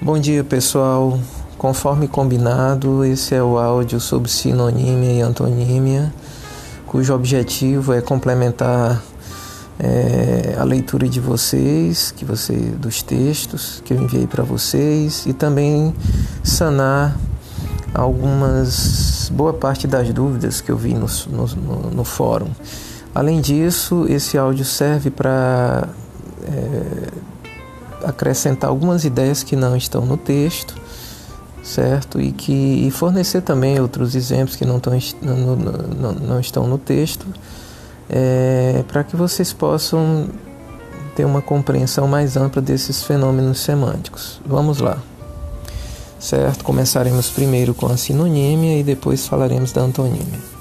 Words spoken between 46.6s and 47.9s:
Começaremos primeiro com